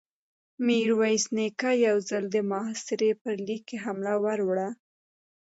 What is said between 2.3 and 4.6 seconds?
د محاصرې پر ليکې حمله ور